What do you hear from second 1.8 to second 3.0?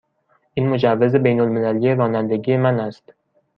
رانندگی من